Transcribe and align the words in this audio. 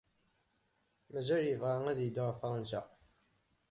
Mazal 1.11 1.43
yebɣa 1.47 1.77
ad 1.91 1.99
yeddu 2.01 2.23
ɣef 2.25 2.37
Fṛansa? 2.43 2.81